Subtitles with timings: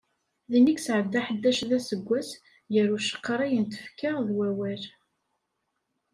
[0.51, 2.29] Din i yesɛedda ḥdac d aseggas,
[2.73, 4.83] gar ucqerri n tfekka d wawal.